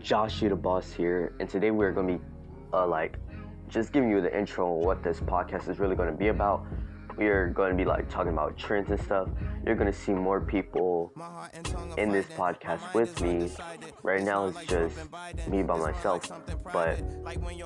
Josh, 0.00 0.42
you 0.42 0.48
the 0.48 0.56
boss 0.56 0.92
here, 0.92 1.34
and 1.40 1.48
today 1.48 1.70
we're 1.70 1.92
gonna 1.92 2.18
be 2.18 2.20
uh, 2.72 2.86
like 2.86 3.18
just 3.68 3.92
giving 3.92 4.10
you 4.10 4.20
the 4.20 4.36
intro 4.36 4.76
on 4.76 4.84
what 4.84 5.02
this 5.02 5.20
podcast 5.20 5.68
is 5.68 5.78
really 5.78 5.96
gonna 5.96 6.12
be 6.12 6.28
about. 6.28 6.64
We're 7.16 7.48
gonna 7.48 7.74
be 7.74 7.84
like 7.84 8.08
talking 8.10 8.32
about 8.32 8.56
trends 8.56 8.90
and 8.90 9.00
stuff. 9.00 9.28
You're 9.64 9.74
gonna 9.74 9.92
see 9.92 10.12
more 10.12 10.40
people 10.40 11.12
in 11.96 12.10
this 12.10 12.26
podcast 12.26 12.92
with 12.94 13.20
me. 13.22 13.50
Right 14.02 14.22
now 14.22 14.46
it's 14.46 14.64
just 14.66 14.96
me 15.48 15.62
by 15.62 15.78
myself, 15.78 16.30
but 16.72 17.00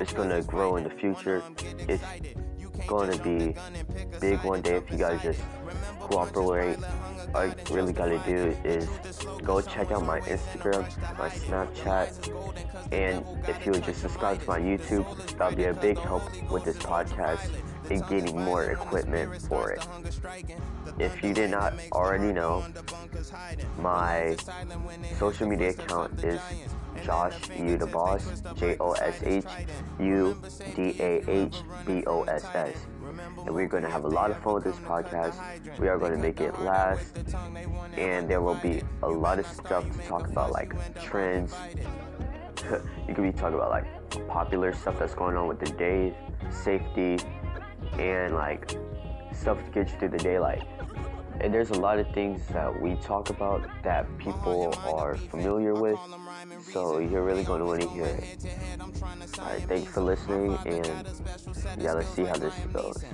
it's 0.00 0.12
gonna 0.12 0.42
grow 0.42 0.76
in 0.76 0.84
the 0.84 0.90
future. 0.90 1.42
It's 1.88 2.02
going 2.86 3.10
to 3.10 3.22
be 3.22 3.54
big 4.20 4.42
one 4.44 4.62
day 4.62 4.76
if 4.76 4.90
you 4.90 4.98
guys 4.98 5.22
just 5.22 5.40
cooperate. 6.00 6.78
All 7.34 7.46
you 7.46 7.54
really 7.70 7.92
gotta 7.92 8.18
do 8.26 8.56
is 8.64 8.88
go 9.44 9.60
check 9.60 9.92
out 9.92 10.04
my 10.04 10.20
Instagram, 10.20 10.82
my 11.16 11.28
Snapchat, 11.28 12.08
and 12.92 13.24
if 13.48 13.64
you 13.64 13.72
would 13.72 13.84
just 13.84 14.00
subscribe 14.00 14.40
to 14.40 14.48
my 14.48 14.58
YouTube, 14.58 15.06
that'll 15.38 15.56
be 15.56 15.64
a 15.64 15.74
big 15.74 15.96
help 15.98 16.24
with 16.50 16.64
this 16.64 16.76
podcast 16.78 17.48
and 17.88 18.06
getting 18.08 18.36
more 18.36 18.64
equipment 18.64 19.40
for 19.42 19.70
it. 19.70 19.86
If 20.98 21.22
you 21.22 21.32
did 21.32 21.50
not 21.50 21.74
already 21.92 22.32
know, 22.32 22.66
my 23.78 24.36
social 25.18 25.46
media 25.48 25.70
account 25.70 26.24
is 26.24 26.40
Josh 27.04 27.34
U 27.56 27.76
the 27.76 27.86
Boss, 27.86 28.42
J 28.56 28.76
O 28.80 28.92
S 28.92 29.22
H 29.22 29.44
U 29.98 30.36
D 30.74 30.94
A 31.00 31.22
H 31.28 31.56
B 31.86 32.04
O 32.06 32.22
S 32.24 32.44
S. 32.54 32.76
And 33.38 33.54
we're 33.54 33.66
going 33.66 33.82
to 33.82 33.90
have 33.90 34.04
a 34.04 34.08
lot 34.08 34.30
of 34.30 34.38
fun 34.42 34.54
with 34.54 34.64
this 34.64 34.76
podcast. 34.76 35.36
We 35.78 35.88
are 35.88 35.98
going 35.98 36.12
to 36.12 36.18
make 36.18 36.40
it 36.40 36.58
last. 36.60 37.18
And 37.96 38.28
there 38.28 38.40
will 38.40 38.56
be 38.56 38.82
a 39.02 39.08
lot 39.08 39.38
of 39.38 39.46
stuff 39.46 39.84
to 39.90 39.98
talk 40.06 40.28
about, 40.28 40.52
like 40.52 40.74
trends. 41.02 41.54
you 43.08 43.14
could 43.14 43.22
be 43.22 43.32
talking 43.32 43.54
about 43.54 43.70
like 43.70 44.28
popular 44.28 44.72
stuff 44.72 44.98
that's 44.98 45.14
going 45.14 45.36
on 45.36 45.48
with 45.48 45.60
the 45.60 45.72
day, 45.72 46.14
safety, 46.50 47.18
and 47.98 48.34
like 48.34 48.76
stuff 49.32 49.58
to 49.64 49.70
get 49.70 49.90
you 49.90 49.98
through 49.98 50.08
the 50.10 50.18
day. 50.18 50.38
Like 50.38 50.62
and 51.40 51.52
there's 51.52 51.70
a 51.70 51.80
lot 51.80 51.98
of 51.98 52.06
things 52.12 52.46
that 52.48 52.80
we 52.80 52.94
talk 52.96 53.30
about 53.30 53.66
that 53.82 54.06
people 54.18 54.74
are 54.84 55.16
familiar 55.16 55.74
with. 55.74 55.98
So 56.72 56.98
you're 56.98 57.24
really 57.24 57.44
going 57.44 57.60
to 57.60 57.66
want 57.66 57.82
to 57.82 57.88
hear 57.88 58.04
it. 58.04 58.46
Alright, 59.38 59.62
thanks 59.62 59.92
for 59.92 60.02
listening, 60.02 60.58
and 60.66 60.86
yeah, 61.78 61.92
let's 61.92 62.08
see 62.08 62.24
how 62.24 62.36
this 62.36 62.54
goes. 62.72 63.04